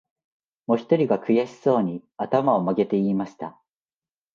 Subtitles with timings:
[0.65, 3.61] もひとりが、くやしそうに、あたまをまげて言いました